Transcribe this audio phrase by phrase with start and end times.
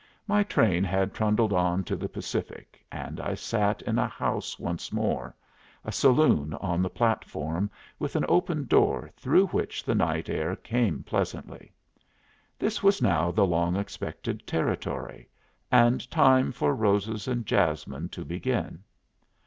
[0.25, 4.91] My train had trundled on to the Pacific, and I sat in a house once
[4.91, 5.35] more
[5.85, 11.03] a saloon on the platform, with an open door through which the night air came
[11.03, 11.71] pleasantly.
[12.57, 15.29] This was now the long expected Territory,
[15.71, 18.81] and time for roses and jasmine to begin.